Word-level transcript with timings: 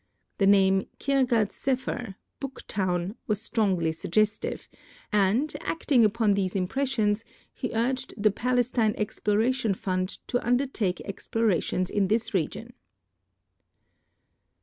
The 0.39 0.47
name 0.47 0.87
Kirgath 0.99 1.51
Sepher, 1.51 2.15
"Book 2.39 2.63
Town," 2.67 3.13
was 3.27 3.39
strongly 3.39 3.91
suggestive, 3.91 4.67
and 5.13 5.53
acting 5.61 6.03
upon 6.03 6.31
these 6.31 6.55
impressions 6.55 7.23
he 7.53 7.71
urged 7.71 8.15
the 8.17 8.31
Palestine 8.31 8.95
Exploration 8.97 9.75
Fund 9.75 10.17
to 10.25 10.43
undertake 10.43 11.01
explorations 11.01 11.91
in 11.91 12.07
this 12.07 12.33
region. 12.33 12.73